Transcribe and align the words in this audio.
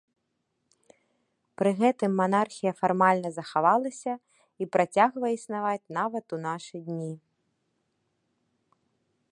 Пры 1.61 1.71
гэтым 1.81 2.11
манархія 2.21 2.73
фармальна 2.81 3.29
захавалася 3.37 4.13
і 4.65 4.69
працягвае 4.77 5.31
існаваць 5.35 5.91
нават 5.99 6.25
у 6.39 6.43
нашы 6.47 6.77
дні. 6.89 7.13